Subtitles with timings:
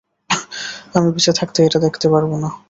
[0.95, 2.49] আমি বেঁচে থাকতে এটা দেখতে পারব না।